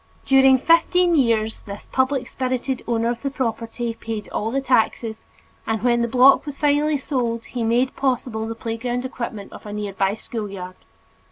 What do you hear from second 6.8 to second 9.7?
sold he made possible the playground equipment of